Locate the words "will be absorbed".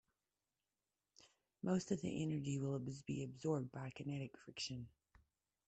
2.57-3.71